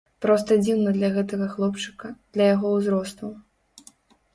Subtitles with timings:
[0.25, 3.35] Проста дзіўна для гэтага хлопчыка, для яго ўзросту.